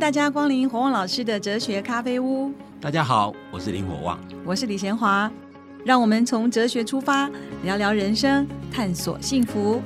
[0.00, 2.50] 大家光临火旺老师的哲学咖啡屋。
[2.80, 5.30] 大家好，我是林火旺，我是李贤华。
[5.84, 7.30] 让我们从哲学出发，
[7.64, 9.82] 聊聊人生，探索幸福。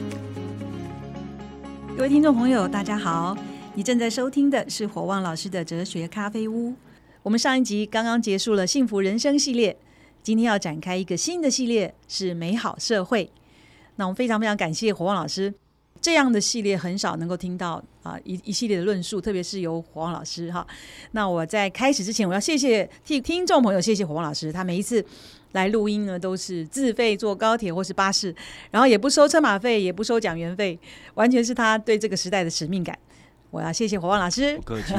[1.96, 3.36] 各位听众朋友，大家好，
[3.74, 6.74] 你正在收听的是火旺老师的哲学咖啡屋。
[7.24, 9.76] 我们上一集刚刚结束了幸福人生系列，
[10.22, 13.32] 今天要展开一个新的系列，是美好社会。
[13.96, 15.54] 那我们非常非常感谢火旺老师。
[16.04, 20.66] 这样的系列很少能够听到啊，一一系列的论述，特别是由火旺老师哈。
[21.12, 25.02] 那我在开始之前，我要谢谢替听众朋友，谢谢火旺老师，他每一次
[25.52, 28.36] 来录音呢，都是自费坐高铁或是巴士，
[28.70, 30.78] 然后也不收车马费，也不收讲员费，
[31.14, 32.98] 完全是他对这个时代的使命感。
[33.50, 34.92] 我要谢谢火旺老师，不客气。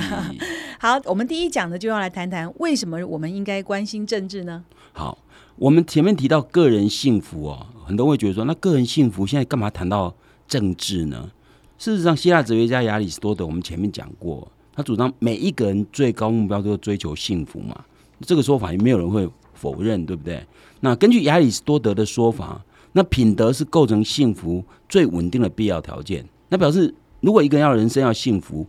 [0.80, 4.66] 好，我们第一讲呢，就要来谈谈为什么我们应该关心政治呢？
[4.92, 5.20] 好，
[5.58, 10.16] 我们前面提到个人幸福哦，很多人会觉得说，那个人幸福现在干嘛谈到？
[10.48, 11.30] 政治呢？
[11.78, 17.84] 事实上，希腊哲学家亚里士多德，我们前面讲过，他主张每一个人最高目标都是追求幸福嘛。
[18.22, 20.42] 这个说法也没有人会否认，对不对？
[20.80, 26.26] 那根据亚里士多德的说法，那品德是构成幸福最稳定的必要条件。
[26.48, 28.66] 那表示，如果一个人要人生要幸福，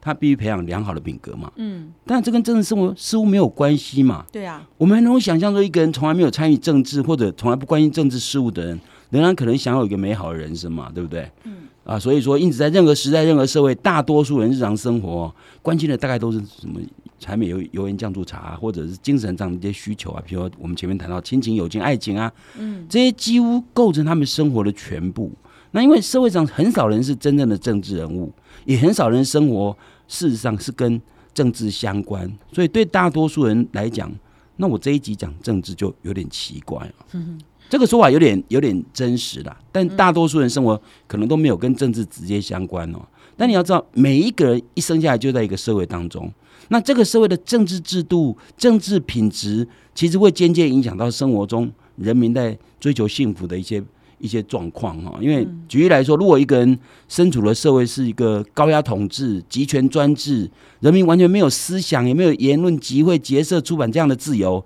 [0.00, 1.52] 他必须培养良好的品格嘛。
[1.56, 1.92] 嗯。
[2.06, 4.24] 但这跟政治生活似乎没有关系嘛？
[4.32, 4.66] 对啊。
[4.78, 8.80] 我们能够想象说，一个人从来没有参与政治，或者从来不关心政治事务的人。
[9.10, 11.30] 仍然可能享有一个美好的人生嘛，对不对？
[11.44, 11.54] 嗯
[11.84, 16.80] 啊，所以说，因此在任何时代、任何社会，大多数人日常生活关心的大概都是什么？
[17.18, 25.32] 柴米油油盐酱醋茶，或者是精神上的一些需求啊，比如说我们前面谈到亲情、友情、爱情啊，嗯，这些几乎构成他们生活的全部。
[25.70, 28.30] 那因为社会上很少人是真正的政治人物，
[28.66, 29.74] 也很少人生活
[30.08, 31.00] 事实上是跟
[31.32, 34.12] 政治相关，所以对大多数人来讲，
[34.56, 36.92] 那我这一集讲政治就有点奇怪了。
[37.12, 42.98] 嗯这个说法有点有点真实啦，但大多数人生活可能都没有跟政治直接相关哦。
[43.36, 46.32] 但你要知道，每一个人一生下来就在一个社会当中，
[46.68, 53.82] 那这个社会的政治制度、政治品质，其实会间接影响到生活中人民在追求幸福的一些
[54.18, 55.18] 一些状况哈。
[55.20, 56.78] 因为举例来说，如果一个人
[57.08, 60.50] 身处的社会是一个高压统治、集权专制，
[60.80, 64.64] 人民完全没有思想，也没有言论、集会、结社、出版这样的自由。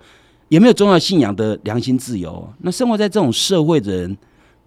[0.51, 4.17] 也没有重要信仰的良心自由，那生活在这种社会的人，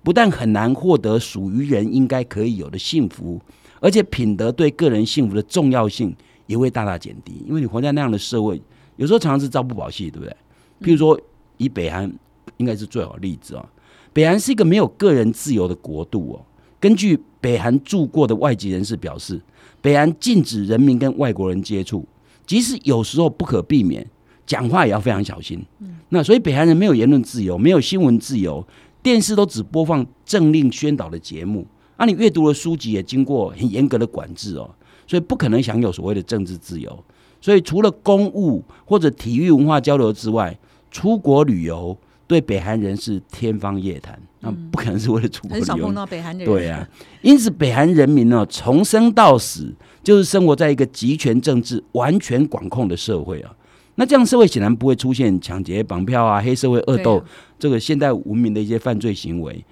[0.03, 3.39] 不但很难获得属于人应该可以有的幸福，
[3.81, 7.45] 而且品德对个人幸福的重要性也会大大减低。
[7.47, 8.63] 因为你活在那样的社会，
[8.97, 10.35] 有时候常常是朝不保夕，对不对？
[10.81, 11.21] 譬如说，
[11.59, 12.11] 以北韩
[12.57, 13.69] 应该是最好的例子啊。
[14.15, 16.41] 北韩是一个没有个人自由的国度哦。
[16.81, 19.39] 根据北韩住过的外籍人士表示，
[19.83, 22.09] 北韩禁止人民跟外国人接触，
[22.47, 24.09] 即使有时候不可避免。
[24.47, 25.65] 讲话也要非常小心。
[25.81, 28.65] 嗯那所以北韩人没有言论自由，没有新闻自由，
[29.03, 31.67] 电视都只播放政令宣导的节目。
[31.97, 34.71] 那你阅读的书籍也经过很严格的管制哦，
[35.09, 37.05] 所以不可能享有所谓的政治自由。
[37.41, 40.57] 所以除了公务或者体育文化交流之外，
[40.91, 44.17] 出国旅游对北韩人是天方夜谭。
[44.39, 45.67] 那不可能是为了出国旅游。
[45.67, 46.47] 很少碰到北韩人。
[46.47, 46.89] 对啊，
[47.23, 49.75] 因此北韩人民呢，从生到死
[50.05, 53.53] 就是生活在一个集权政治完全管控的社会啊。
[53.97, 57.23] 那这样社会显然不会出现抢劫、绑票啊、黑社会恶斗
[57.59, 59.65] 这个现代文明的一些犯罪行为。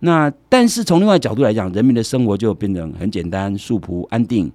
[0.00, 4.50] 那但是从另外角度来讲，人民的生活就变成很简单、素朴、安定。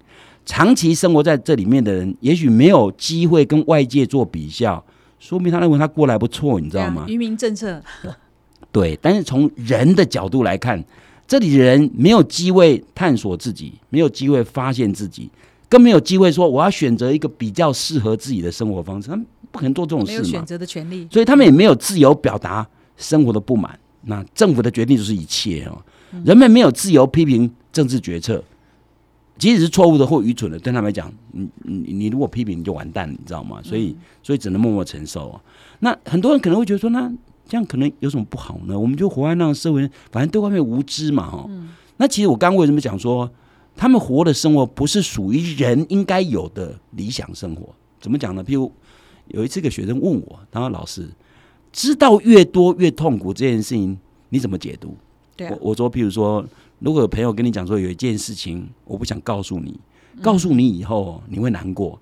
[0.45, 4.83] 长期生活在这里面的人，也许没有机会跟外界做比较，
[5.19, 7.05] 说明他认为他过来不错，你知道吗？
[7.07, 7.81] 愚民政策。
[8.71, 10.83] 对，但是从人的角度来看，
[11.25, 15.29] 这里的人没有机会探索自己，没有机会发现自己。
[15.73, 20.19] 更没有机会说我要选择一个比较适合自己的生活方式，他们不可能做这种事嘛。
[20.19, 22.63] 没有选择的权利，所以他们也没有自由表达
[22.95, 23.79] 生活的不满。
[24.03, 25.81] 那政府的决定就是一切哦。
[26.23, 28.43] 人们没有自由批评政治决策，
[29.39, 33.59] 即使是错误的或愚蠢的，对他们来讲，你你你如果批评你就完蛋，你知道吗？
[33.63, 35.41] 所以所以只能默默承受啊。
[35.79, 37.11] 那很多人可能会觉得说，那
[37.47, 38.77] 这样可能有什么不好呢？
[38.77, 41.49] 我们就活在那样社会，反正对外面无知嘛，哈。
[41.97, 43.27] 那其实我刚刚为什么讲说？
[43.75, 48.43] 他们活的生活不是属于人应该有的理想生活，怎么讲呢？
[48.43, 48.71] 譬如
[49.27, 51.09] 有一次，一个学生问我，他说：“老师，
[51.71, 53.97] 知道越多越痛苦这件事情，
[54.29, 54.95] 你怎么解读？”
[55.49, 56.45] 我我说：“譬如说，
[56.79, 59.79] 如果有朋友跟你讲说有一件事情，我不想告诉你，
[60.21, 61.99] 告诉你以后你会难过。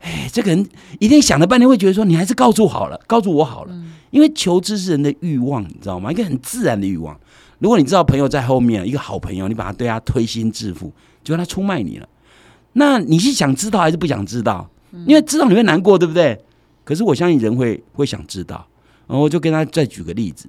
[0.00, 0.66] 哎，这个人
[0.98, 6.10] 一定想了半天，会觉得说你还是告诉好了，告诉我好了，因为求知是人的欲望，你知道吗？
[6.10, 7.18] 一个很自然的欲望。
[7.58, 10.90] 如果你知道朋友在后面，一个好朋友，你把他对他推心置腹。”
[11.30, 12.08] 就他出卖你了，
[12.74, 14.68] 那你是想知道还是不想知道？
[15.06, 16.38] 因为知道你会难过，对不对？
[16.84, 18.66] 可是我相信人会会想知道。
[19.06, 20.48] 然后我就跟他再举个例子：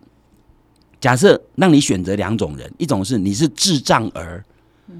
[1.00, 4.44] 假设让你选择两种人，一种是你是智障儿，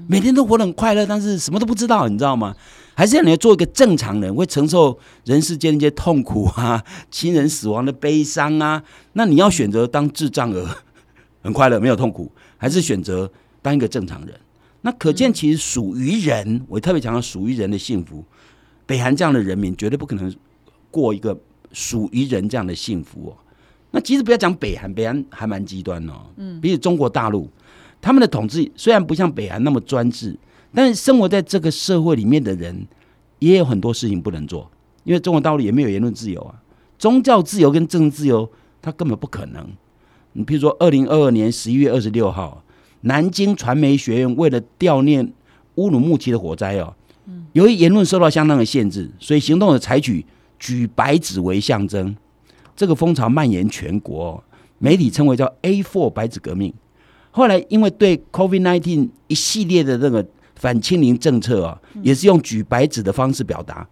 [0.06, 2.54] 每天都活得很快乐，但是什么都不知道，你知道吗？
[2.94, 8.82] 还是让你做一个正常人，会承受人世间一些痛苦啊、 亲人死亡的悲伤啊？
[9.14, 10.68] 那你要选择当智障儿，
[11.42, 13.30] 很快乐没有痛苦，还是选择
[13.60, 14.34] 当一个正常人？
[14.82, 18.24] 那可见，其实属于人，我特别强调属于人的幸福。
[18.84, 20.34] 北韩这样的人民绝对不可能
[20.90, 21.38] 过一个
[21.72, 23.36] 属于人这样的幸福哦。
[23.92, 26.26] 那其实不要讲北韩，北韩还蛮极端哦。
[26.36, 27.48] 嗯，比起中国大陆，
[28.00, 30.36] 他们的统治虽然不像北韩那么专制，
[30.74, 32.86] 但是生活在这个社会里面的人
[33.38, 34.70] 也有很多事情不能做，
[35.04, 36.60] 因为中国大陆也没有言论自由啊，
[36.98, 38.50] 宗教自由跟政治自由，
[38.80, 39.64] 它根本不可能。
[40.32, 42.61] 你比如说，二零二二年十一月二十六号，
[43.02, 45.32] 南京传媒学院为了悼念
[45.76, 46.94] 乌鲁木齐的火灾哦，
[47.52, 50.24] 由于言论受到相当的限制，所以行动者采取
[50.58, 52.16] 举白纸为象征。
[52.74, 54.44] 这个风潮蔓延全国，哦
[54.78, 56.74] 媒体称为叫 A Four 白纸革命。
[57.30, 60.26] 后来因为对 Covid nineteen 一系列的这个
[60.56, 63.86] 反清零政策啊，也是用举白纸的方式表达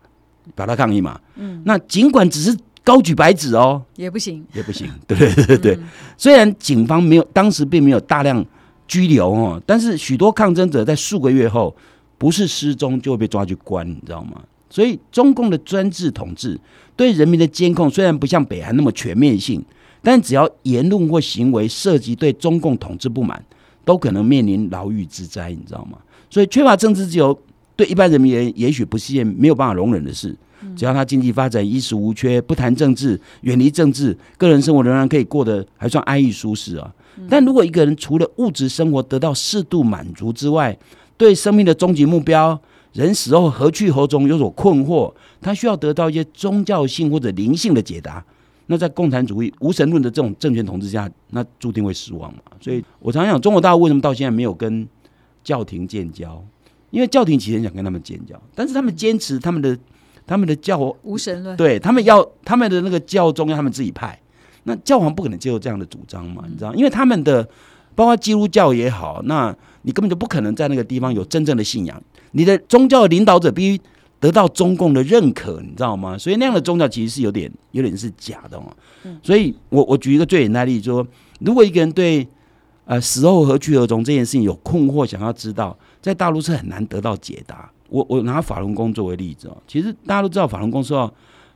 [0.57, 1.21] 表达抗议嘛。
[1.37, 4.91] 嗯，那尽管只是高举白纸哦，也不行，也不行。
[5.07, 5.79] 对对对对，
[6.19, 8.45] 虽然警方没有当时并没有大量
[8.91, 11.73] 拘留哦，但是许多抗争者在数个月后
[12.19, 14.43] 不是失踪就会被抓去关，你知道吗？
[14.69, 16.59] 所以中共的专制统治。
[16.97, 19.65] 对人民的监控虽然不像北韩那么全面性，
[20.03, 23.41] 但只要言论或行为涉及对中共统治不满，
[23.85, 25.97] 都可能面临牢狱之灾，你知道吗？
[26.29, 27.39] 所以缺乏政治自由，
[27.77, 30.37] 对一般人民也也许不是件没有办法容忍的事。
[30.77, 36.93] 只要他经济发展衣食无缺，不谈政治，远离政治，个人生活仍然可以过得还算安逸舒适啊。
[37.29, 40.77] 但如果一个人除了物质生活得到适度满足之外，
[41.17, 42.59] 对生命的终极目标，
[42.93, 48.25] 人死后何去何从有所困惑，他需要得到一些宗教性或者灵性的解答。
[48.67, 52.41] 那在共产主义无神论的这种政权统治下，那注定会失望嘛。
[52.61, 54.89] 所以我常想，中国大陆为什么到现在没有跟
[55.43, 56.43] 教廷建交？
[56.91, 59.77] 因为教廷其实想跟他们建交，但是他们坚持他们的
[60.31, 64.17] 他们的教无神论，对他们要他们的那个教宗要他们自己派，
[64.63, 66.45] 那教皇不可能接受这样的主张嘛？
[66.49, 67.43] 你知道，因为他们的
[67.97, 72.01] 包括基督教也好，那你根本就不可能在那个地方有真正的信仰。
[72.31, 73.81] 你的宗教领导者必须
[74.21, 76.17] 得到中共的认可，你知道吗？
[76.17, 78.63] 所以那样的宗教其实是有点、有点是假的哦。
[79.25, 81.05] 所以我我举一个最简单的例子，说
[81.41, 82.25] 如果一个人对
[82.85, 87.69] 呃死后何去何从这件事情有困惑，想要知道，在大陆是很难得到解答。
[87.91, 91.13] 我我拿法轮功作为例子哦，其实大家都知道法轮功受到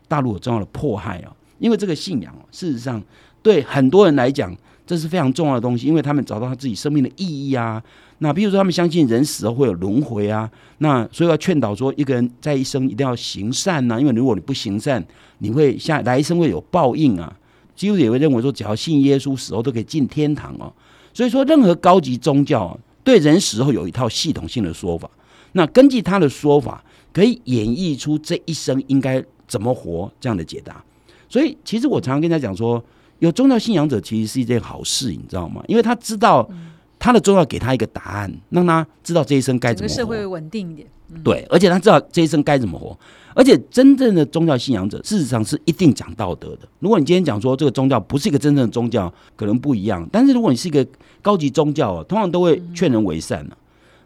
[0.07, 3.03] 大陆有重要的迫害哦，因为这个信仰哦，事实上
[3.43, 4.55] 对很多人来讲，
[4.87, 7.83] 这是非常重要的东西，因为他们找到他自己生命的意义啊。
[8.19, 10.49] 那比如说，他们相信人死后会有轮回啊，
[10.79, 15.05] 那所以要劝导说，一个人在一生一定要行善呐，因为如果你不行善，
[15.39, 17.35] 你会下来生会有报应啊。
[17.75, 20.73] 基督也会认为说，只要信耶稣，死后都可以进天堂哦。
[21.13, 25.11] 所以说，任何高级宗教对人死后有一套系统性的说法，
[25.55, 30.85] 那根据他的说法，可以演绎出这一生应该怎么活这样的解答。
[31.29, 32.81] 所以，其实我常常跟他讲说，
[33.19, 35.65] 有宗教信仰者其实是一件好事，你知道吗？
[35.67, 36.49] 因为他知道。
[36.97, 39.95] 他的宗教给他一个答案，让他知道这一生该怎么活。
[39.95, 40.89] 社会稳定一点，
[41.23, 42.99] 对，而且他知道这一生该怎么活。
[43.35, 46.61] 而且真正的宗教信仰者，事实上是一定讲道德的。
[46.79, 50.09] 如果你今天讲说这个宗教不是一个真正的宗教，可能不一样。
[50.11, 50.87] 但是如果你是一个
[51.21, 53.47] 高级宗教通常都会劝人为善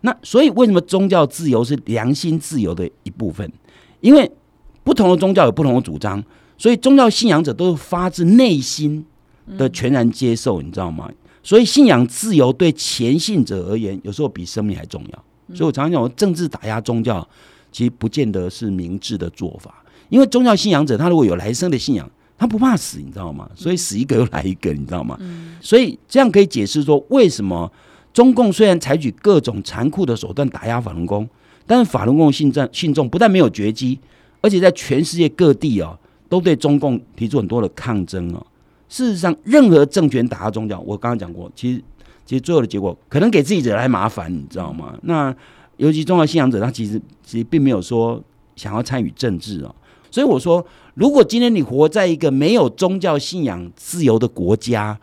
[0.03, 3.51] 那所以为什么宗教自由是良心自由的一部分？
[4.01, 4.31] 因为
[4.85, 6.23] 不同的宗教有不同的主张，
[6.57, 9.05] 所以宗教信仰者都是发自内心
[9.57, 11.11] 的全然接受，你知道吗？
[11.43, 15.25] 所以，信仰自由对前信者而言，有时候比生命还重要。
[15.55, 17.27] 所以我常常讲，政治打压宗教，
[17.73, 19.83] 其实不见得是明智的做法。
[20.11, 23.49] 因为宗教信仰者，他如果有来生的信仰，他不怕死，你知道吗？
[23.55, 25.19] 所以死一个又来一个，你知道吗？
[25.63, 27.73] 所以这样可以解释说，为什么
[28.19, 31.29] 中共虽然采取各种残酷的手段打压法轮功，
[31.69, 33.97] 但是法轮功信众信众不但没有绝迹，
[34.41, 35.97] 而且在全世界各地哦，
[36.29, 38.45] 都对中共提出很多的抗争哦。
[38.89, 41.81] 事实上，任何政权打压宗教，我刚刚讲过，其实
[42.27, 44.99] 其实最后的结果可能给自己惹来麻烦，你知道吗？
[45.03, 45.33] 那
[45.77, 48.21] 尤其宗教信仰者，他其实其实并没有说
[48.57, 49.73] 想要参与政治哦。
[50.11, 54.99] 所以我说，如果今天你活在一个没有宗教信仰自由的国家，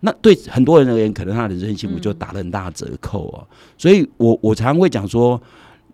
[0.00, 3.44] 那对很多人而言，可能他的人生幸福就打了很大折扣啊。
[3.76, 5.40] 所以我我常常会讲说，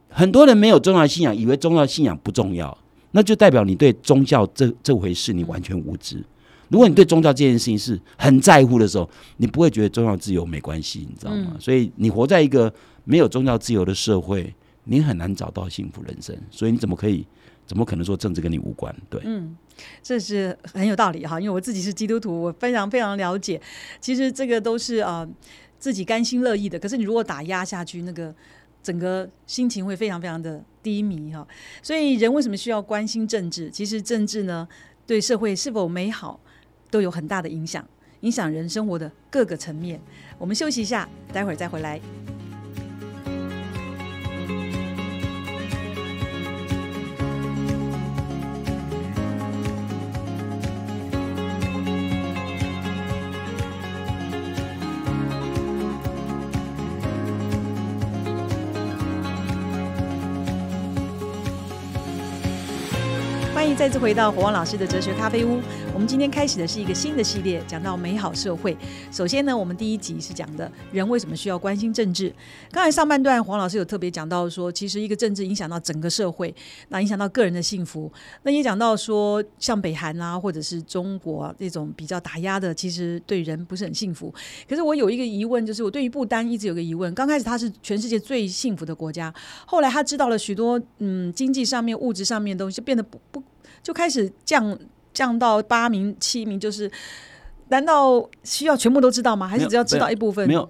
[0.08, 2.76] 很多人没有宗教信仰，以为宗教信仰不重要，
[3.10, 6.24] 那就代表你对宗教这这回事你完全无知。
[6.68, 11.56] 如果你对宗教这件事情是很在乎的时候，你不会觉得宗教自由没关系，你知道吗？
[11.58, 12.72] 所以你活在一个
[13.04, 16.36] 没有宗教自由的社会，你很难找到幸福人生。
[16.50, 17.26] 所以你怎么可以？
[17.66, 18.94] 怎么可能说政治跟你无关？
[19.10, 19.56] 对，嗯，
[20.02, 21.40] 这是很有道理哈。
[21.40, 23.60] 因为我自己是基督徒，我非常非常了解。
[24.00, 25.28] 其实这个都是啊
[25.78, 26.78] 自己甘心乐意的。
[26.78, 28.34] 可是你如果打压下去，那个。
[28.82, 31.44] 整个心情会非常非常的低迷哈。
[31.82, 33.68] 所以人为什么需要关心政治？
[33.68, 34.68] 其实政治呢，
[35.04, 36.38] 对社会是否美好
[36.88, 37.84] 都有很大的影响，
[38.20, 40.00] 影响人生活的各个层面。
[40.38, 42.00] 我们休息一下，待会儿再回来。
[63.76, 65.60] 再次回到火旺老师的哲学咖啡屋。
[65.92, 68.74] 我们今天开始的是一个新的系列，讲到美好社会。
[69.12, 72.34] 首先呢，我们第一集是讲的人为什么需要关心政治。
[72.72, 76.54] 刚才上半段黄老师有特别讲到说，其实一个政治影响到整个社会，
[76.88, 78.10] 那影响到个人的幸福。
[78.44, 84.34] 那也讲到说，像北韩啊，或者是中国这种比较打压的，其实对人不是很幸福。
[84.66, 87.14] 可是我有一个疑问，就是我对于不丹一直有个疑问。
[87.14, 89.32] 刚开始它是全世界最幸福的国家，
[89.66, 93.42] 后来他知道了许多嗯经济上面、物质上面的东西，变得不不
[93.86, 94.76] 就开始降。
[95.16, 96.92] 降到八名、七名，就是
[97.68, 99.48] 难道需要全部都知道吗？
[99.48, 100.46] 还是只要知道一部分？
[100.46, 100.68] 没有，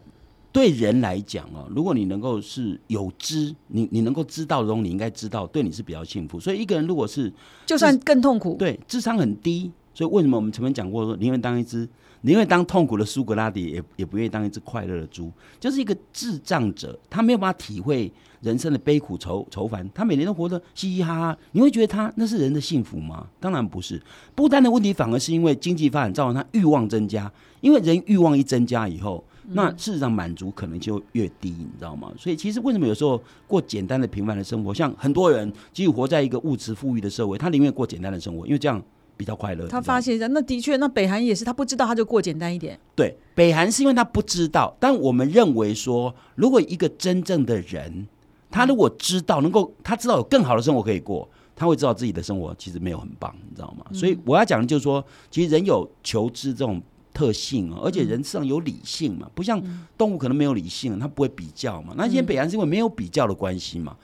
[0.52, 6.38] 对人来讲哦，如果你能够是有知，你你能够知道的东西，你应该知道，对你是比较幸福。
[6.38, 7.32] 所以一个人如果是
[7.66, 11.88] 就算更痛苦，对智商很低，所以为什么我们前面讲过说，宁愿当一只
[12.20, 18.12] 宁愿当痛苦的苏格拉底，也也不愿意当一只快乐的猪，就是一个智障者，他没有办法体会。
[18.40, 23.26] 人生的悲苦愁愁烦，他每年都活得嘻嘻哈哈，你会觉得他那是人的幸福吗？
[23.40, 24.00] 当然不是。
[24.34, 32.12] 不单的问题反而是因为经济发展造成他欲望增加，因为人欲望一增加以后，那事实上满足可能就越低，你知道吗？
[32.18, 38.82] 所以其实为什么有时候过简单的平凡的生活，像很多人即使活在一个物质富裕的社会，他宁愿过简单的生活，因为这样
[39.16, 39.66] 比较快乐。
[39.68, 42.78] 他发现一下那的确，那北韩也是，他不知道他就过简单一点。
[42.94, 48.06] 对，北韩是因为他不知道，但我们认为说，如果一个真正的人。
[48.56, 53.84] 他如果知道能够，他知道有更好的生活可以过，他会知道自己的生活其实没有很棒，你知道吗？
[53.92, 56.80] 所以我要讲的就是说，其实人有求知这种
[57.12, 59.62] 特性啊，而且人身上有理性嘛，不像
[59.98, 61.92] 动物可能没有理性，它不会比较嘛。
[61.98, 63.94] 那今天北韩是因为没有比较的关系嘛？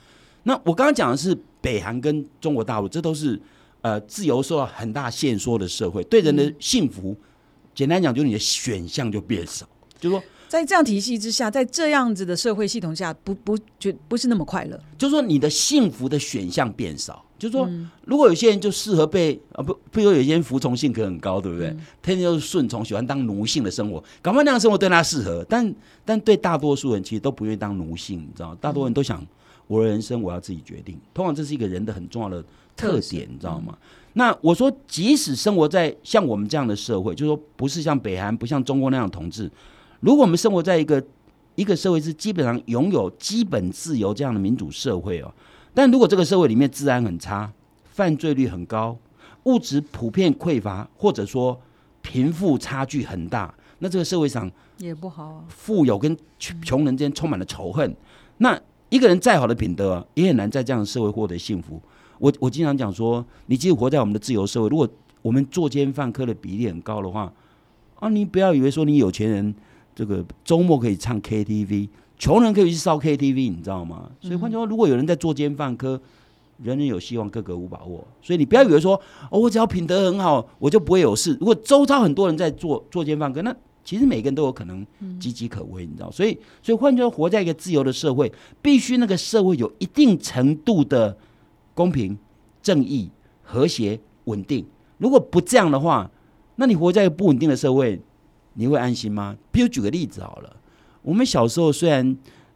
[0.43, 3.41] 那我刚刚讲的是北韩跟中国大陆，这都是
[3.81, 7.17] 呃自由受到很大限缩的社会，对人的幸福，
[7.73, 9.65] 简单讲就是你的选项就变少，
[9.99, 10.23] 就是说。
[10.53, 14.79] 在这样体系之下，在这样子的社会系统下，不不觉不是那么快乐。
[14.99, 17.25] 就是说，你的幸福的选项变少。
[17.39, 17.67] 就是说，
[18.05, 21.69] 如果有些人就适合被啊不，比如有些人服从性格很高，对不对？
[22.03, 25.43] 天天就是顺从，喜欢当奴性的生活，搞不好那样生活对他适合。
[25.49, 25.73] 但
[26.05, 28.53] 但对大多数人其实都不愿意当奴性，你知道？
[28.61, 29.25] 大多人都想
[29.65, 30.95] 我的人生我要自己决定。
[31.15, 32.45] 通常这是一个人的很重要的
[32.77, 33.75] 特点，你知道吗？
[34.13, 39.49] 那我说，即使生活在像我们这样的社会，就是说不是像北韩、不像中国那样统治。
[40.03, 41.01] 如果我们生活在一个
[41.55, 45.33] 一个社会是基本上拥有基本自由这样的民主社会哦，
[45.73, 47.49] 但如果这个社会里面治安很差，
[47.85, 48.97] 犯罪率很高，
[49.43, 51.57] 物质普遍匮乏，或者说
[52.01, 55.45] 贫富差距很大，那这个社会上也不好啊。
[55.47, 57.95] 富有跟穷人之间充满了仇恨，
[58.39, 61.81] 那一个人再好的品德也很难在这样的社会获得幸福。
[62.19, 64.85] 我我经常讲说，你即使活在我们的自由社会，如果
[65.21, 67.31] 我们作奸犯科的比例很高的话，
[68.01, 69.55] 啊，你不要以为说你有钱人。
[69.95, 74.09] 这个周末可以唱 KTV，穷人可以去烧 KTV，你知道吗？
[74.21, 76.01] 所以换句话说，如果有人在作奸犯科，
[76.61, 78.05] 人人有希望，个个无把握。
[78.21, 81.35] 所以你不要以为说，哦，我只要品德很好，我就不会有事。
[81.39, 84.85] 如果周遭很多人在做作奸犯科，那其实每个人都有可能
[85.19, 86.09] 岌岌可危，你知道？
[86.09, 88.31] 所以，所以换句话说，活在一个自由的社会，
[88.61, 91.17] 必须那个社会有一定程度的
[91.73, 92.17] 公平、
[92.61, 93.09] 正义、
[93.41, 94.65] 和谐、稳定。
[94.97, 96.09] 如果不这样的话，
[96.55, 97.99] 那你活在一个不稳定的社会。
[98.53, 99.35] 你会安心吗？
[99.51, 100.55] 比如举个例子好了，
[101.01, 102.15] 我们小时候虽然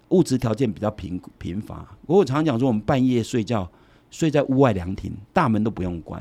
[0.10, 3.70] 物质条件比较贫贫乏，我常常讲说，我们半夜睡觉
[4.10, 6.20] 睡在屋外凉亭，大门都不用关。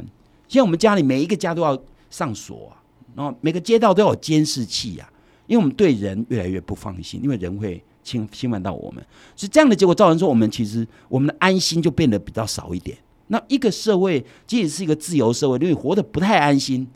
[0.49, 1.81] 现在我们家里每一个家都要
[2.11, 2.83] 上锁啊，
[3.15, 5.09] 然后每个街道都要有监视器呀，
[5.47, 9.05] 因为我们对人越来越不放心，因为人会侵侵犯到我们，
[9.35, 12.97] 所以这样的结果造成说，我们其实我们的安心就变得比较少一点。
[13.29, 16.87] 那一个社会即使是一个自由社会，因为活得不太安心，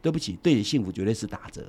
[0.00, 1.62] 对不起，对你幸福绝对是打折。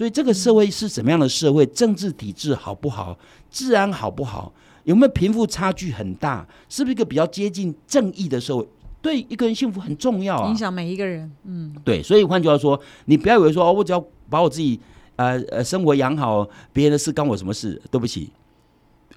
[0.00, 1.66] 所以这个社会是什么样的社会？
[1.66, 3.18] 政治体制好不好？
[3.50, 4.50] 治安好不好？
[4.84, 6.48] 有没有贫富差距很大？
[6.70, 8.66] 是不是一个比较接近正义的社会？
[9.02, 11.30] 对一个人幸福很重要啊，影响每一个人。
[11.44, 12.02] 嗯，对。
[12.02, 14.80] 所以换句话说，你不要以为说哦，我只要把我自己
[15.16, 17.78] 呃呃生活养好，别人的事干我什么事？
[17.90, 18.30] 对不起，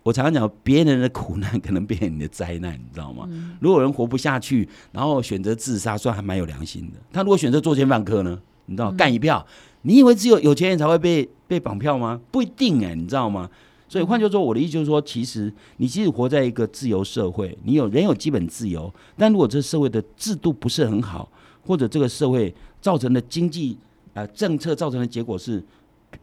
[0.04, 3.25] 我常常讲，别人的苦难可能变成你的灾难，你知道吗？
[3.62, 7.00] 如果人活不下去，然后选择自杀，算还蛮有良心的。
[7.13, 8.38] 他如果选择做奸犯科呢？
[8.65, 9.46] 你知道，干一票。
[9.84, 12.20] 你以为只有有钱人才会被被绑票吗？
[12.32, 13.50] 不一定哎，你知道吗？
[13.89, 21.29] 所以换句话说，我的意思就是说，其实你即使活在一个自由社会，你有人有基本自由，但如果这社会的制度不是很好，
[21.65, 23.77] 或者这个社会造成的经济
[24.15, 25.63] 啊政策造成的结果是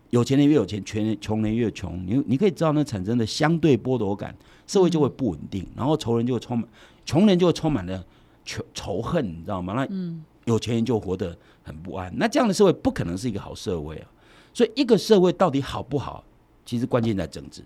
[0.09, 4.35] 有钱人越有钱，穷穷人越穷，你你可以知道那产生的相对剥夺感，
[4.67, 6.67] 社会就会不稳定，然后仇人就会充满，
[7.05, 8.05] 穷人就会充满了
[8.45, 9.75] 仇仇恨，你知道吗？
[9.75, 9.87] 那
[10.51, 14.07] 有钱人就活得很不安，那这样的社会不可能是一个好社会啊。
[14.53, 16.25] 所以一个社会到底好不好？
[16.67, 17.63] 其实关键在政治，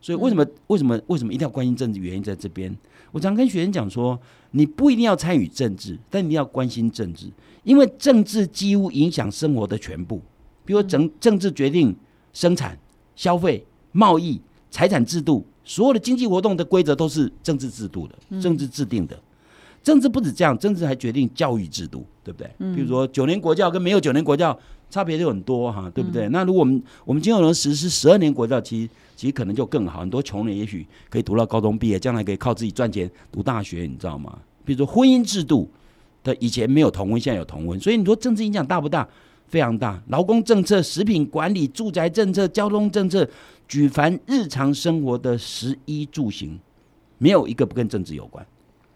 [0.00, 1.98] 所以为什么为什么为什么一定要关心政治？
[1.98, 2.76] 原因在这边。
[3.10, 4.18] 我常跟学生讲说，
[4.50, 7.30] 你不一定要参与政治，但你要关心政治，
[7.62, 10.20] 因为政治几乎影响生活的全部。
[10.64, 11.94] 比如政政治决定
[12.32, 12.78] 生产、
[13.14, 19.16] 消费、贸易、财产制度，所有的经济活动的规则都是政治制度的，政治制定的。
[19.84, 22.50] 政治不止这样，政治还决定教育制度，对不对？
[22.74, 24.58] 比如说九年国教跟没有九年国教。
[24.90, 26.28] 差别就很多哈，对不对？
[26.28, 29.98] 那如果我们我们今后能实施十二年国教，其实其实可能就更好。
[29.98, 34.38] 很多穷人也许可以读到高中毕业，将来可以靠自己赚钱读大学，你知道吗？
[34.64, 35.68] 比如说婚姻制度
[36.22, 39.08] 的以前没有同婚，现在有同婚，所以你说政治影响大不大？
[39.48, 40.00] 非常大。
[40.08, 43.28] 劳工政策、食品管理、住宅政策、交通政策，
[43.66, 46.56] 举凡日常生活的食衣住行，
[47.18, 48.46] 没有一个不跟政治有关。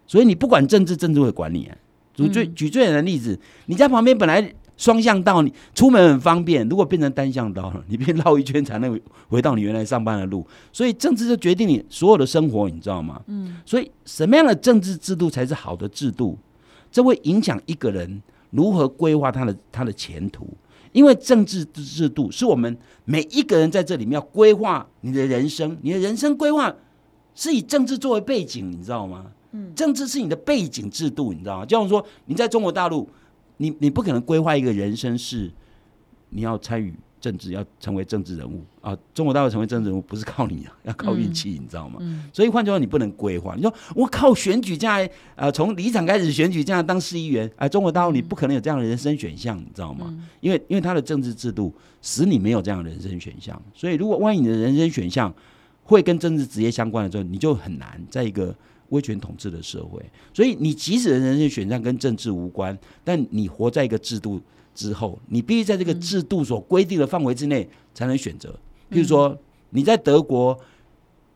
[0.09, 1.67] 所以你不管政治，政治会管你。
[1.67, 1.77] 啊
[2.15, 4.53] 举最举最简单的例子，你在旁边本来。
[4.79, 6.65] 双向道，你出门很方便。
[6.69, 10.47] 如果变成单向道了，你必须绕一圈才能回到你原来上班的路。
[10.73, 13.21] 所以政治就决定你所有的生活，你知道吗？
[13.27, 13.57] 嗯。
[13.67, 16.39] 所以什么样的政治制度才是好的制度？
[16.93, 18.23] 这会影响一个人
[18.53, 20.49] 如何规划他的他的前途。
[20.93, 26.73] 因为政治制度是我们每一个人在这里面要规划你的人生，你的人生规划
[27.35, 29.27] 是以政治作为背景，你知道吗？
[29.53, 29.75] 嗯。
[29.75, 31.67] 政治是你的背景制度，你知道吗？
[31.67, 33.09] 就像说你在中国大陆。
[33.61, 35.51] 你你不可能规划一个人生是
[36.29, 38.97] 你要参与政治，要成为政治人物啊！
[39.13, 41.99] 中国大陆成为政治人物不是靠你啊， 要靠运气，你知道吗？
[42.33, 43.57] 所以换句话说，你不能规划。
[43.57, 50.17] 你说我靠选举这样啊，从离场开始选举这样当市议员啊，中国大陆你不可能有这样的人生选项，你知道吗？
[50.41, 53.61] 因为因为他的政治制度使你没有这样的人生选项。
[53.75, 55.35] 所以如果万一你的人生选项
[55.83, 58.55] 会跟政治职业相关的时候，你就很难在一个。
[58.91, 64.41] 威权统治的社会，所以你即使人生选项跟政治无关，但你活在一个制度
[64.75, 68.49] 之后，你必须在这个制度所规定的范围之内才能选择。
[68.91, 69.37] 譬如说，
[69.71, 70.59] 你在德国，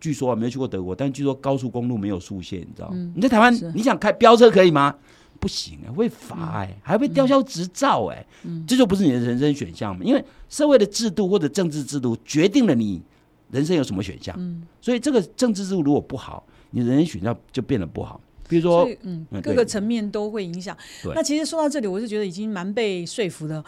[0.01, 2.91] 据说啊，没有去过德国，但据说高速公路没有速限，你知道？
[3.15, 4.95] 你在台湾，你想开飙车可以吗？
[5.39, 8.25] 不行啊，会罚哎，还会吊销执照哎，
[8.67, 10.05] 这就不是你的人生选项嘛？
[10.05, 13.03] 因为社会的制度或者政治制度决定了你
[13.51, 14.35] 人生有什么选项，
[14.81, 16.47] 所以这个政治制度如果不好。
[16.73, 20.77] 你人生选项就变得不好，比如说，嗯，各个层面都会影响。
[21.15, 23.65] 那其实说到这里，我是觉得已经蛮被说服的。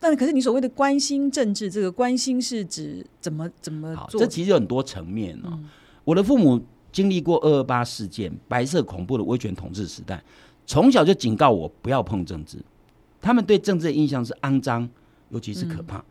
[0.00, 4.20] 但可是你所谓的关心政治，这个关心是指怎么怎么做？
[4.20, 5.58] 这其实有很多层面哦。
[6.04, 6.60] 我的父母
[6.92, 10.22] 经历过二二八事件、白色恐怖的威权统治时代，
[10.66, 12.58] 从小就警告我不要碰政治。
[13.20, 14.88] 他们对政治的印象是肮脏，
[15.30, 16.04] 尤其是可怕。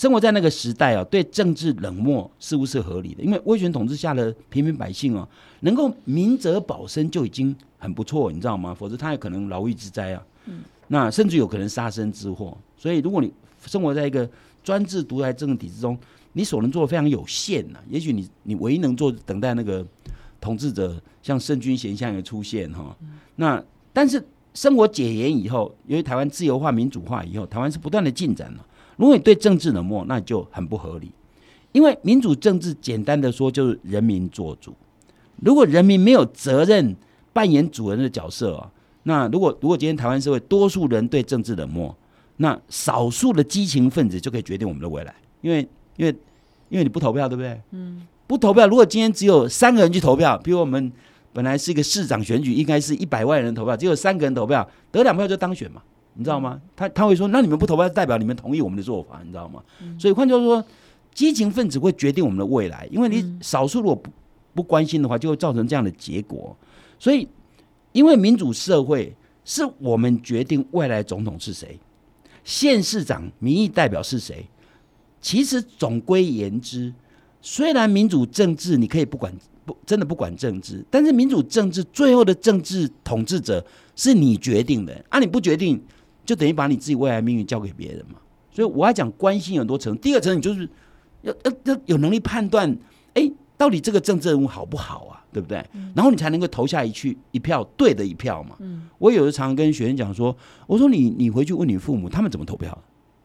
[0.00, 5.28] 生活在那个时代啊，对政治冷漠似乎是合理的，因为威权统治下的平民百姓啊，
[5.60, 8.72] 能够明哲保身就已经很不错，你知道吗？
[8.72, 10.22] 否则他也可能牢狱之灾啊。
[10.46, 12.56] 嗯，那甚至有可能杀身之祸。
[12.78, 13.30] 所以，如果你
[13.66, 14.26] 生活在一个
[14.64, 15.98] 专制独裁政治体制中，
[16.32, 17.78] 你所能做的非常有限呐。
[17.90, 19.86] 也许你你唯一能做，等待那个
[20.40, 22.96] 统治者像圣君贤相的出现哈。
[23.36, 28.66] 那但是生活解严以后，因为台湾自由化、民主化以后，台湾是不断的进展了。
[29.00, 31.10] 如果你对政治冷漠，那就很不合理。
[31.72, 34.74] 因为民主政治简单的说就是人民做主。
[35.36, 36.94] 如果人民没有责任
[37.32, 38.70] 扮演主人的角色啊，
[39.04, 41.96] 那如果如果今天台湾社会多数人对政治冷漠，
[42.36, 45.14] 那少数的激情分子就可以决定我们的未来。
[45.40, 46.14] 因为因为
[46.68, 47.58] 因为你不投票，对不对？
[47.70, 48.06] 嗯。
[48.26, 50.92] 不投票，如果今天只有三个人去投票，比如我们
[51.32, 55.82] 本来是一个市长选举，应该是一百万人投票，只有三个人投票，得两票就当选嘛。
[56.20, 56.60] 你知道吗？
[56.76, 59.62] 他他会说，那你们不投票，代表你们同意我们的做法，你知道吗？
[59.98, 60.62] 所以换句话说，
[61.14, 64.10] 激情分子会决定我们的未来，因为你少数如果不
[64.52, 66.54] 不关心的话，就会造成这样的结果。
[66.98, 67.26] 所以，
[67.92, 71.80] 因为民主社会是我们决定未来总统是谁，
[72.44, 74.46] 县市长民意代表是谁。
[75.22, 76.92] 其实总归言之，
[77.40, 83.64] 虽然民主政治你可以不管不真的不管政治，但是民主政治最后的政治统治者
[83.96, 85.18] 是你决定的啊！
[85.18, 85.82] 你不决定。
[86.24, 88.18] 就等于把你自己未来命运交给别人嘛，
[88.50, 89.96] 所以我要讲关心很多层。
[89.98, 90.68] 第二个层，你就是
[91.22, 92.76] 要要要有能力判断，
[93.14, 95.16] 哎，到底这个政治人物好不好啊？
[95.32, 95.64] 对不对？
[95.94, 98.56] 然后你才能够投下一去一票对的一票嘛。
[98.98, 102.76] 我有时常跟学生讲说，我说你你回去问你父母，他们怎么投票？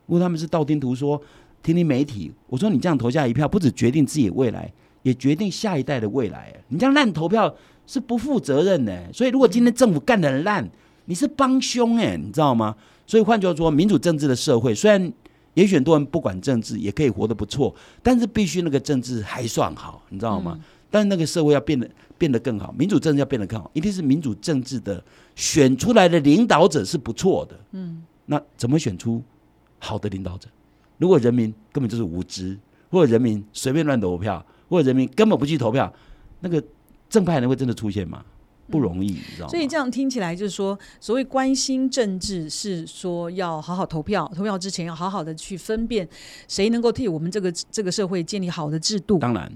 [0.06, 1.20] 问他们是道听途说，
[1.64, 2.32] 听听媒体。
[2.46, 6.54] 我说你这样投下一票，不止决定自己的未来，也决定下一代的未来。
[6.68, 7.56] 你这样烂投票
[7.88, 9.12] 是不负责任的。
[9.12, 10.70] 所以，如果今天政府干得很烂，
[11.06, 12.76] 你是帮凶哎，你知道吗？
[13.08, 15.14] 所以换句话说，民主政治的社会，虽然
[15.54, 20.60] 也许很多人不管政治也可以活得不错，但是必须那个政治还算好，你知道吗？
[20.90, 25.04] 但是那个社会要变得变得更好，民主政治要变得更好，一定是民主政治的
[25.36, 27.60] 选出来的领导者是不错的。
[27.72, 29.22] 嗯，那怎么选出
[29.80, 30.48] 好的领导者？
[30.98, 32.58] 如果人民根本就是无知，
[32.90, 35.94] 或者人民随便乱投票，或者人民根本不去投票，
[36.40, 36.64] 那个
[37.10, 38.24] 正派人会真的出现吗？
[38.70, 39.50] 不容易，你知道吗？
[39.50, 46.08] 所以这样听起来就是说，所谓关心政治，是说要好好投票，投票之前要好好的去分辨
[46.48, 49.20] 谁能够替我们这个这个社会建立好的制度。
[49.20, 49.52] 当然，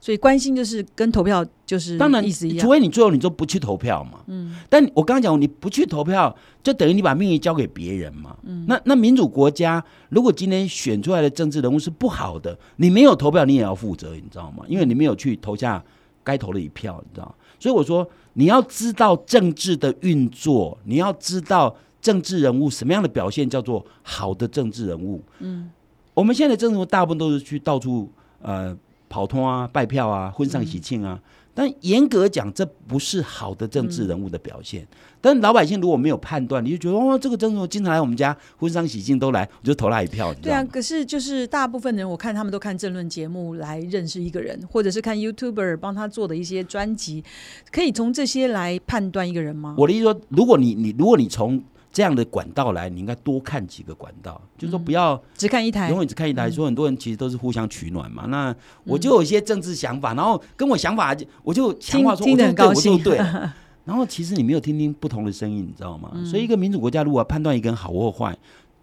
[0.00, 2.64] 所以关心就是跟投票就是当然意思一样。
[2.64, 4.20] 除非你最后你就不去投票嘛。
[4.28, 4.56] 嗯。
[4.70, 8.36] 但我刚刚讲，你不去投票，就等于你把命运交给别人嘛。
[8.44, 8.64] 嗯。
[8.66, 14.64] 那那民主国家，如果今天选出来的政治人物是不好的，你没有投票，你也要负责，你知道吗？
[14.66, 15.84] 因为你没有去投下
[16.22, 17.34] 该投的一票，你知道。
[17.58, 18.08] 所以我说。
[18.34, 25.22] 你要知道政治的运作，你要知道政治人物什么样的表现叫做好的政治人物。
[25.38, 25.70] 嗯，
[26.12, 28.10] 我们现在的政治人物大部分都是去到处
[28.42, 28.76] 呃
[29.08, 31.18] 跑通啊、拜票啊、婚丧喜庆啊。
[31.54, 34.86] 但严格讲，这不是好的政治人物的表现。
[35.20, 40.34] 但老百姓如果没有判断，你就觉得哦，这个政治人物经常来我们家，婚丧喜庆都来，我就投他一票。
[40.42, 47.24] 对啊，可是就是大部分人，我看他们都看政论节目来认识一个人，或者是看 YouTuber 帮他做的一些专辑，
[47.70, 49.76] 可以从这些来判断一个人吗？
[49.78, 51.62] 我的意思说，如果你你如果你从
[51.94, 56.50] 这样的管道来，你应该多看几个管道，就是说不要只看一台，永远只看一台。
[56.50, 58.26] 说很多人其实都是互相取暖嘛。
[58.26, 58.52] 那
[58.82, 63.18] 我就有一些政治想法，然后跟我想法，我就强化说，我就对，我就对。
[63.84, 66.10] 然后其实你没有听听不同的声音，你知道吗？
[66.24, 68.36] 所以一个民主国家如果要判断一个人好或坏，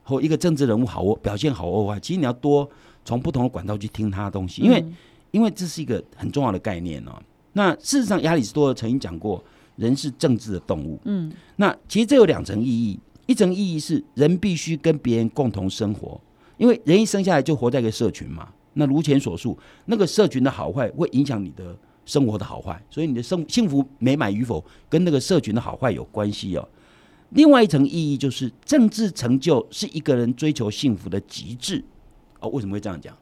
[0.03, 2.69] 或一个政治人物好或表现好或坏，其实你要多
[3.03, 4.85] 从不同的管道去听他的东西，因为
[5.31, 7.11] 因为这是一个很重要的概念哦。
[7.51, 9.43] 那事实上，亚里士多德曾经讲过。
[9.81, 16.21] 人是政治的动物，嗯，那其实这有两层意义，一层意义是人必须跟别人共同生活，
[16.57, 18.47] 因为人一生下来就活在一个社群嘛。
[18.73, 26.69] 那如前所述，那个社群的好坏会影响你的生活的好坏，所以你的生幸福美满与否跟那个社群的好坏有关系哦。
[27.31, 31.83] 另外一层意义就是政治成就是一个人追求幸福的极致
[32.39, 32.47] 哦。
[32.49, 33.17] 为什么会这样讲？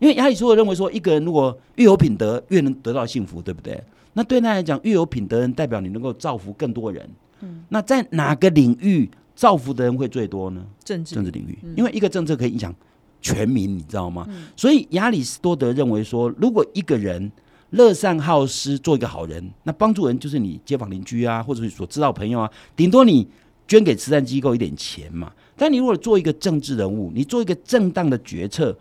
[0.00, 3.82] 因为亚里士多德认为说，一个人如果越有品德，越能得到幸福，对不对？
[4.14, 7.08] 那对他来讲，越有品德人代表你能够造福更多人。
[7.40, 10.64] 嗯，那在哪个领域造福的人会最多呢？
[10.82, 12.74] 政治政治领域，因为一个政策可以影响
[13.20, 14.26] 全民，你知道吗？
[14.56, 17.30] 所以亚里士多德认为说，如果一个人
[17.70, 23.28] 乐善好施，做一个好人，那帮助人就是你街坊邻居啊，或者是所知道朋友啊，顶多你
[23.66, 25.32] 捐给慈善机构一点钱嘛。
[25.56, 28.76] 但你如果做一个政治人物，你做一个正当的决策。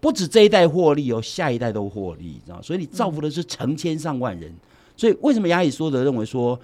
[0.00, 4.52] 不止这一代获利哦，下一代都获利，知道所以你造福的是成千上万人。
[4.96, 6.58] 所以为什么亚里士多德认为说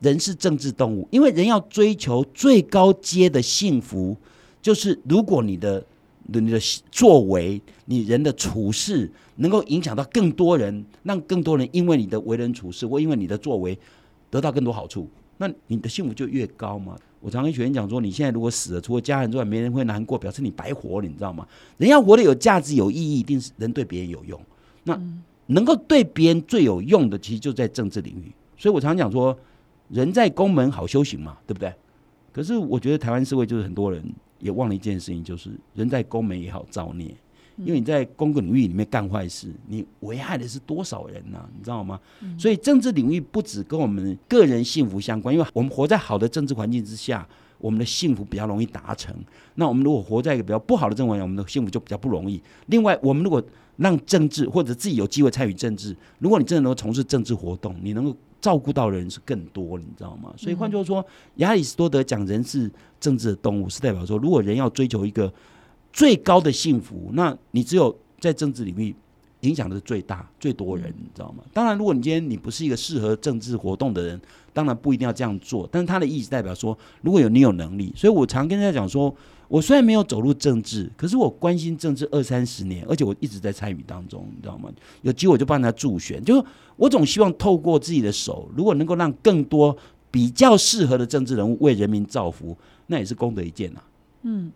[0.00, 1.06] 人是政治动物？
[1.10, 4.16] 因为人要追求最高阶的幸福，
[4.60, 5.84] 就是如果你的
[6.26, 13.78] 你的作为、你人的处事能够影响到更多人，让更多人因为你的为人处事或因为你的作为
[14.30, 16.96] 得到更多好处，那你的幸福就越高嘛。
[17.22, 21.46] 我常跟学员讲说，你现在如果死了，除了家人之外，没人会难过，表示你白活了，你知道吗？
[21.78, 24.38] 人要活得有价值、有意义，一定是人对别人有用。
[24.82, 25.00] 那
[25.46, 28.32] 能够对别人最有用的，其实就在政治领域。
[28.58, 29.38] 所以我常讲说，
[29.88, 31.72] 人在宫门好修行嘛，对不对？
[32.32, 34.04] 可是我觉得台湾社会就是很多人
[34.40, 37.14] 也忘了一件事情，就是人在宫门也好造孽。
[37.56, 41.48] 因为你在公共领域里面干坏事，你危害的是多少人呢？
[41.56, 42.00] 你知道吗？
[42.38, 47.26] 所以政治领域不止跟我们个人幸福相关，因为我们活在好的政治环境之下，
[47.58, 49.14] 我们的幸福比较容易达成。
[49.56, 52.42] 那我们如果活在一个比较不好的政治环境，我们的幸福就比较不容易。
[52.66, 53.42] 另外，我们如果
[53.76, 60.32] 让政治或者自己有机会参与政治，如果你真的能够从事政治活动，你能够照顾到的人是更多，你知道吗？
[60.36, 61.04] 所以换句话说，
[61.36, 65.32] 亚里士多德讲人是政治的动物，是代表说，如果人要追求一个。
[65.92, 68.94] 最高的幸福，那你只有在政治领域
[69.40, 71.42] 影响的是最大、最多人，你知道吗？
[71.52, 74.20] 当然，如果你今天你不是一个适合政治活动的人，
[74.52, 75.68] 当然不一定要这样做。
[75.70, 79.12] 但是他的意思代表说，如果有你有能力，所以我常跟大家讲说，
[79.48, 84.70] 我虽然没有走入政治，可是我关心政治二三十年，而且我一直在参与当中，你知道吗？
[85.02, 86.44] 有机会我就帮他助选，就是
[86.76, 89.76] 我总希望透过自己的手，如果能够让更多
[90.10, 93.80] 比较适合的政治人物为人民造福，那也是功德一件呐。
[94.22, 94.52] 嗯，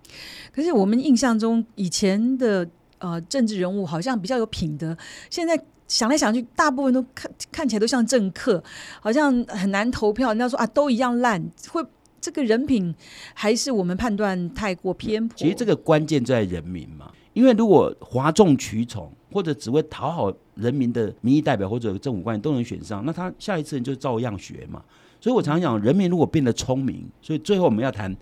[0.52, 4.96] 可是我们印象中以前的呃政治人物好像比较有品德，
[5.31, 8.62] 现在想来想去，大部分都看看起来都像政客，
[9.00, 10.29] 好像很难投票。
[10.29, 11.85] 人家说啊，都一样烂，会
[12.20, 12.94] 这个人品
[13.35, 15.37] 还是我们判断太过偏颇。
[15.37, 19.12] 其实这个关键在人民嘛，因为如果哗众取宠。
[19.33, 24.83] 或者只为讨好人民的民意代表或者政府官员都能选上，那他下一次人就照样学嘛。
[25.20, 28.16] 所以我常常讲，人民如果变得聪明，所以最后我们要谈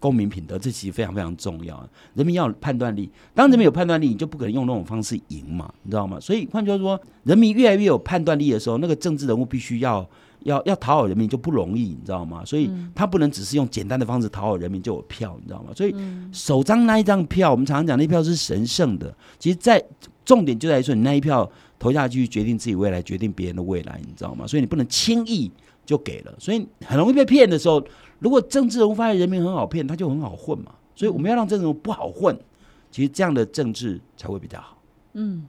[0.00, 1.88] 公民品德，这其实非常非常重要。
[2.14, 6.18] 人民要有判断力，当人民有判断力，你就不可能用那种方式赢嘛，你知道吗？
[6.20, 10.08] 所以换句话说，人民越来越有判断力的时候，那个政治人物必须要
[10.44, 12.44] 要要讨好人民就不容易，你知道吗？
[12.44, 15.70] 所以他不能只是用简单的方式讨好人民就有票，你知道吗？
[15.74, 15.94] 所以
[16.32, 19.84] 首张那一张票，我们常常讲那票是神圣的，其实，在
[20.24, 24.46] 重点就在于说，你那一票投下去，决定自己未来，决定别人的未来，你知道吗？
[24.46, 25.50] 所以你不能轻易
[25.84, 27.82] 就给了，所以很容易被骗的时候，
[28.18, 30.72] 如果政治人物发现人民很好骗，他就很好混嘛。
[30.94, 32.36] 所以我们要让政治人物不好混，
[32.90, 34.76] 其实这样的政治才会比较好。
[35.12, 35.46] 嗯，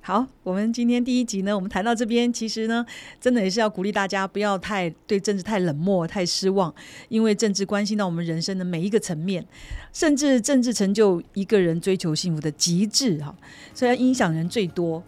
[0.00, 2.84] 好，我们今天第一集呢，我们谈到这边，其实呢，
[3.20, 6.74] 真的也是要鼓励大家不要太对政治太冷漠、太失望，
[7.08, 9.46] 因为政治关系到我们人生的每一个层面，
[9.92, 13.34] 甚至政治成就一个人追求幸福的极致哈，
[13.72, 15.02] 虽然影响人最多。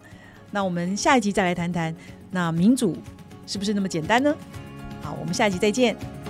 [0.51, 1.95] 那我们下一集再来谈谈，
[2.31, 2.95] 那民主
[3.45, 4.35] 是不是那么简单呢？
[5.01, 6.20] 好，我们下一集再见。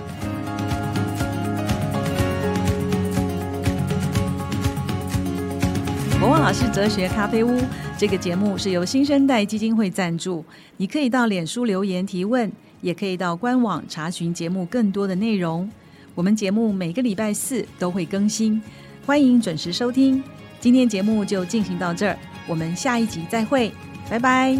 [6.42, 7.56] 国旺老师哲学咖啡屋
[7.96, 10.44] 这个节目是由新生代基金会赞助，
[10.76, 12.50] 你可以到脸书留言提问，
[12.80, 15.70] 也可以到官网查询节目更多的内容。
[16.16, 18.60] 我们节目每个礼拜四都会更新，
[19.06, 20.20] 欢迎准时收听。
[20.58, 23.70] 今天节目就进行到这儿，我们下一集再会，
[24.10, 24.58] 拜拜。